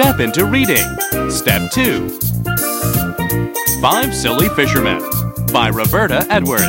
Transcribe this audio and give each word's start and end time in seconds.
Step 0.00 0.20
into 0.20 0.44
reading. 0.44 0.86
Step 1.28 1.72
2. 1.72 2.08
Five 3.82 4.14
Silly 4.14 4.48
Fishermen 4.50 5.02
by 5.52 5.70
Roberta 5.70 6.24
Edwards. 6.30 6.62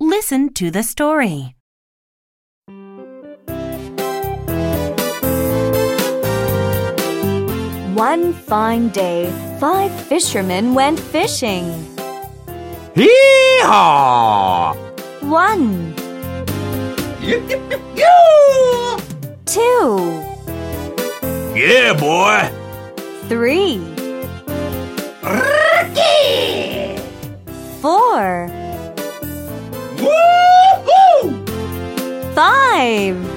Listen 0.00 0.54
to 0.54 0.70
the 0.70 0.82
story. 0.82 1.54
One 7.94 8.34
fine 8.34 8.88
day, 8.90 9.32
five 9.60 9.92
fishermen 10.08 10.74
went 10.74 10.98
fishing. 10.98 11.64
Hee-haw! 12.94 14.74
One, 15.22 15.94
two, 19.46 20.22
Yeah, 21.54 21.92
boy! 21.98 22.50
three, 23.28 23.80
four, 27.82 28.48
Woo-hoo! 29.98 31.44
five. 32.34 33.35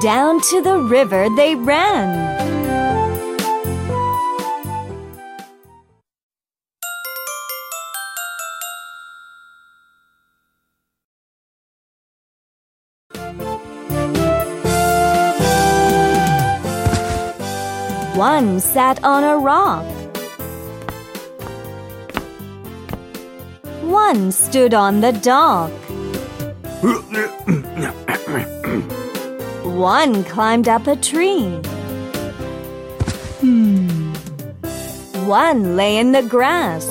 Down 0.00 0.40
to 0.42 0.62
the 0.62 0.78
river 0.78 1.26
they 1.34 1.56
ran. 1.56 2.38
One 18.16 18.60
sat 18.60 19.02
on 19.02 19.24
a 19.24 19.36
rock. 19.36 19.84
One 23.82 24.30
stood 24.30 24.74
on 24.74 25.00
the 25.00 25.10
dock. 25.10 25.72
One 29.78 30.24
climbed 30.24 30.68
up 30.68 30.88
a 30.88 30.96
tree. 30.96 31.44
Hmm. 33.38 34.12
One 35.28 35.76
lay 35.76 35.98
in 35.98 36.10
the 36.10 36.22
grass. 36.22 36.84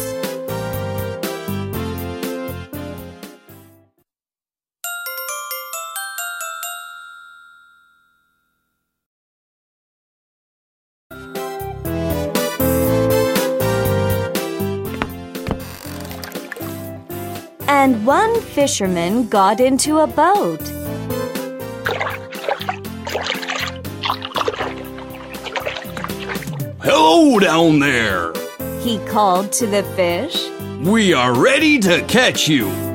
And 17.68 18.06
one 18.06 18.40
fisherman 18.40 19.28
got 19.28 19.60
into 19.60 20.00
a 20.00 20.08
boat. 20.08 20.77
Hello 27.00 27.38
down 27.38 27.78
there! 27.78 28.34
He 28.80 28.98
called 29.06 29.52
to 29.54 29.68
the 29.68 29.84
fish. 29.96 30.50
We 30.80 31.14
are 31.14 31.32
ready 31.40 31.78
to 31.78 32.02
catch 32.08 32.48
you! 32.48 32.88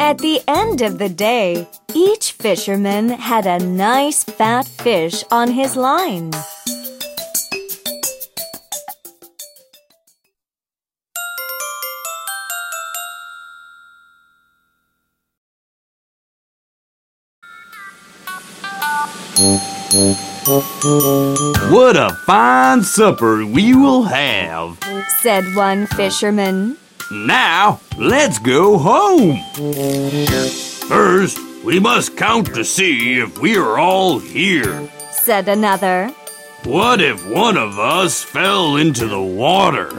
At 0.00 0.16
the 0.16 0.40
end 0.48 0.80
of 0.80 0.96
the 0.96 1.10
day, 1.10 1.68
each 1.94 2.32
fisherman 2.32 3.10
had 3.10 3.44
a 3.44 3.58
nice 3.58 4.24
fat 4.24 4.66
fish 4.66 5.22
on 5.30 5.50
his 5.50 5.76
line. 5.76 6.30
What 21.70 21.96
a 21.98 22.16
fine 22.24 22.82
supper 22.82 23.44
we 23.44 23.74
will 23.74 24.04
have! 24.04 24.78
Said 25.20 25.44
one 25.54 25.86
fisherman. 25.86 26.78
Now, 27.10 27.80
let's 27.98 28.38
go 28.38 28.78
home! 28.78 29.36
First, 30.88 31.38
we 31.64 31.80
must 31.80 32.16
count 32.16 32.54
to 32.54 32.64
see 32.64 33.18
if 33.18 33.38
we 33.38 33.56
are 33.56 33.78
all 33.78 34.20
here. 34.20 34.88
Said 35.10 35.48
another. 35.48 36.08
What 36.64 37.00
if 37.00 37.28
one 37.28 37.56
of 37.56 37.80
us 37.80 38.22
fell 38.22 38.76
into 38.76 39.08
the 39.08 39.20
water? 39.20 39.90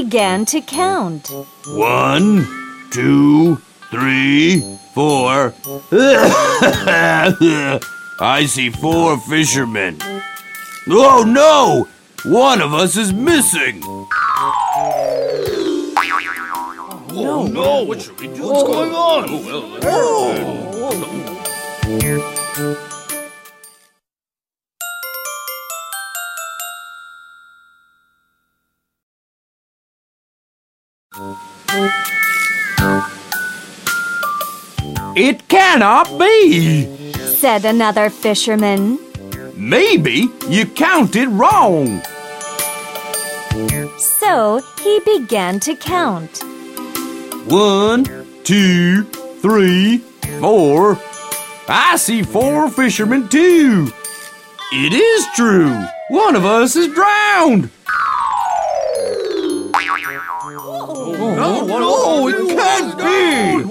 Began 0.00 0.46
to 0.46 0.58
count. 0.62 1.28
One, 1.66 2.46
two, 2.90 3.56
three, 3.90 4.62
four. 4.94 5.52
I 8.18 8.46
see 8.48 8.70
four 8.70 9.18
fishermen. 9.18 9.98
Oh 10.88 11.24
no! 11.28 11.88
One 12.24 12.62
of 12.62 12.72
us 12.72 12.96
is 12.96 13.12
missing! 13.12 13.82
Oh 17.14 17.46
no! 17.52 17.82
What 17.84 18.00
should 18.00 18.18
we 18.18 18.28
do? 18.28 18.44
What's 18.44 18.62
going 18.62 18.94
on? 18.94 19.26
Oh, 19.84 20.92
It 35.14 35.46
cannot 35.48 36.18
be! 36.18 37.12
Said 37.12 37.66
another 37.66 38.08
fisherman. 38.08 38.98
Maybe 39.54 40.28
you 40.48 40.64
counted 40.64 41.28
wrong. 41.28 42.00
So 43.98 44.62
he 44.82 45.00
began 45.00 45.60
to 45.60 45.76
count. 45.76 46.42
One, 47.46 48.04
two, 48.44 49.04
three, 49.42 49.98
four. 50.40 50.98
I 51.68 51.96
see 51.96 52.22
four 52.22 52.70
fishermen 52.70 53.28
too. 53.28 53.92
It 54.72 54.94
is 54.94 55.26
true. 55.34 55.84
One 56.08 56.36
of 56.36 56.46
us 56.46 56.74
is 56.74 56.88
drowned. 56.94 57.68
No, 61.42 61.66
no, 61.66 61.78
no 61.80 62.28
it 62.28 62.56
can't 62.56 62.96
be! 62.98 63.64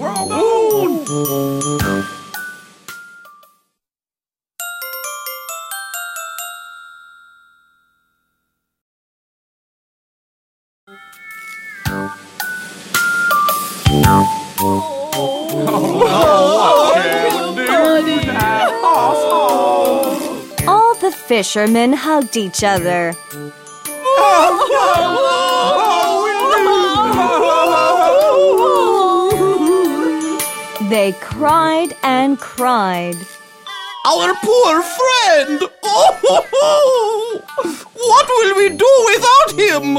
All 20.68 20.94
the 20.96 21.10
fishermen 21.10 21.94
hugged 21.94 22.36
each 22.36 22.62
other. 22.62 23.14
They 30.92 31.12
cried 31.12 31.96
and 32.02 32.38
cried. 32.38 33.16
Our 34.04 34.34
poor 34.44 34.82
friend! 34.82 35.62
Oh, 35.84 37.42
what 37.94 38.28
will 38.28 38.56
we 38.58 38.68
do 38.76 38.92
without 39.08 39.52
him? 39.58 39.96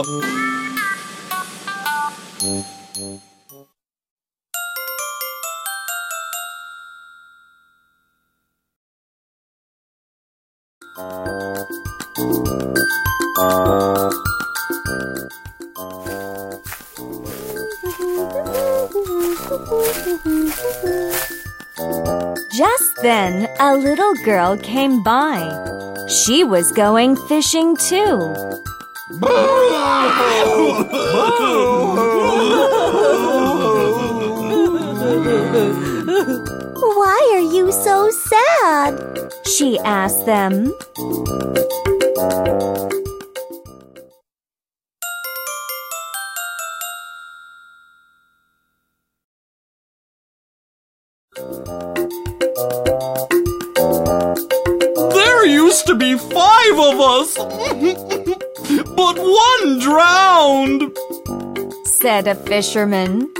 Just 14.13 14.32
then, 23.03 23.49
a 23.59 23.75
little 23.75 24.15
girl 24.23 24.57
came 24.57 25.03
by. 25.03 25.37
She 26.07 26.43
was 26.43 26.71
going 26.71 27.17
fishing 27.27 27.75
too. 27.75 28.17
Why 36.97 37.19
are 37.33 37.53
you 37.53 37.71
so 37.73 38.09
sad? 38.09 39.33
She 39.45 39.77
asked 39.79 40.25
them. 40.25 40.71
Used 55.73 55.87
to 55.87 55.95
be 55.95 56.15
five 56.15 56.77
of 56.77 56.99
us, 56.99 57.35
but 58.95 59.17
one 59.17 59.79
drowned. 59.79 60.95
said 61.85 62.27
a 62.27 62.35
fisherman. 62.35 63.31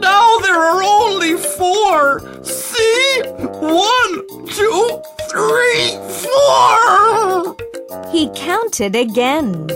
Now 0.00 0.36
there 0.38 0.58
are 0.58 0.82
only 0.82 1.36
four. 1.36 2.42
See? 2.42 3.22
One, 3.22 4.14
two, 4.48 5.00
three, 5.30 5.86
four. 6.24 7.56
He 8.10 8.30
counted 8.34 8.96
again. 8.96 9.68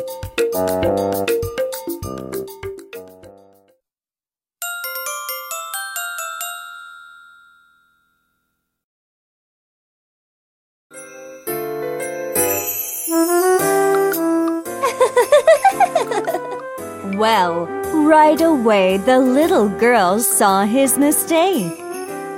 Well, 17.20 17.66
right 17.92 18.40
away 18.40 18.96
the 18.96 19.18
little 19.18 19.68
girl 19.68 20.20
saw 20.20 20.64
his 20.64 20.96
mistake. 20.96 21.76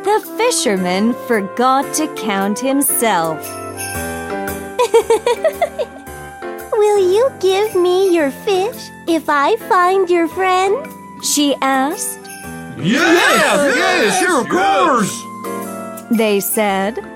The 0.02 0.20
fisherman 0.36 1.14
forgot 1.28 1.94
to 1.94 2.12
count 2.16 2.58
himself. 2.58 3.38
Will 6.72 6.98
you 6.98 7.30
give 7.38 7.76
me 7.76 8.12
your 8.12 8.32
fish 8.32 8.90
if 9.06 9.28
I 9.28 9.54
find 9.68 10.10
your 10.10 10.26
friend? 10.26 10.74
She 11.22 11.54
asked. 11.62 12.18
Yes, 12.76 13.76
yes, 13.76 14.18
sure, 14.18 14.40
of 14.40 14.48
course. 14.48 15.16
They 16.10 16.40
said. 16.40 17.11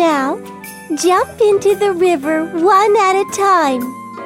Now, 0.00 0.38
jump 0.96 1.42
into 1.42 1.74
the 1.74 1.92
river 1.92 2.46
one 2.46 2.96
at 2.96 3.20
a 3.20 3.24
time, 3.36 3.82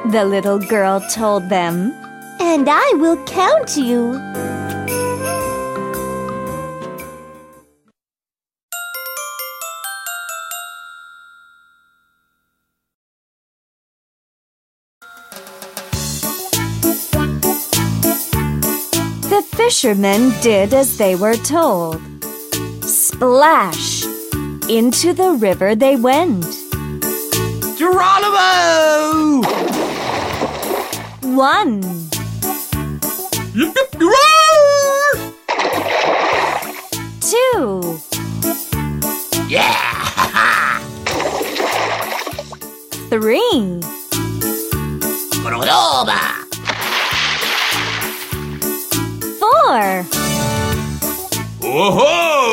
The 0.09 0.23
little 0.23 0.57
girl 0.57 1.01
told 1.11 1.49
them. 1.49 1.91
and 2.39 2.69
I 2.69 2.93
will 2.95 3.17
count 3.25 3.75
you. 3.75 4.13
The 19.29 19.43
fishermen 19.57 20.31
did 20.41 20.73
as 20.73 20.97
they 20.97 21.15
were 21.17 21.35
told. 21.35 21.99
Splash! 22.81 24.14
Into 24.67 25.13
the 25.13 25.37
river 25.39 25.75
they 25.75 25.95
went. 25.95 26.43
Geronimo! 27.77 29.43
One, 31.21 31.81
Yip, 33.53 33.75
yip, 33.75 33.91
two, 37.21 37.99
Yeah! 39.47 40.79
three, 43.09 43.81
four, 49.39 50.05
Whoa! 51.61 52.44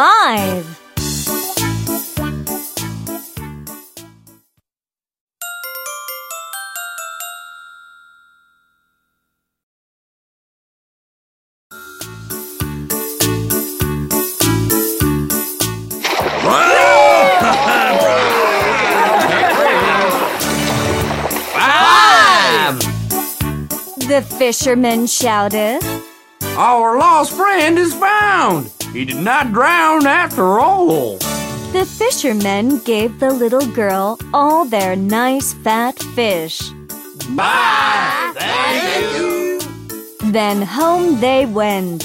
Five. 0.00 0.64
The 24.08 24.22
fishermen 24.38 25.06
shouted. 25.06 25.80
Our 26.56 26.98
lost 26.98 27.32
friend 27.32 27.78
is 27.78 27.92
found. 27.92 28.79
He 28.92 29.04
did 29.04 29.18
not 29.18 29.52
drown 29.52 30.06
after 30.06 30.58
all. 30.58 31.18
The 31.72 31.86
fishermen 31.86 32.78
gave 32.80 33.20
the 33.20 33.30
little 33.30 33.66
girl 33.66 34.18
all 34.34 34.64
their 34.64 34.96
nice 34.96 35.52
fat 35.54 35.96
fish. 36.16 36.60
Bye! 37.30 38.32
Thank 38.34 39.16
you! 39.16 39.60
Then 40.32 40.62
home 40.62 41.20
they 41.20 41.46
went. 41.46 42.04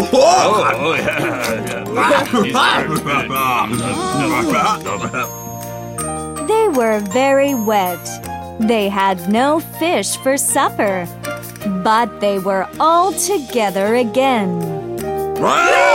They 6.50 6.68
were 6.68 7.00
very 7.00 7.54
wet. 7.54 8.00
They 8.60 8.88
had 8.88 9.28
no 9.28 9.60
fish 9.60 10.16
for 10.16 10.36
supper. 10.36 11.06
But 11.84 12.20
they 12.20 12.38
were 12.38 12.66
all 12.80 13.12
together 13.12 13.96
again. 13.96 14.58
Bravo! 15.36 15.90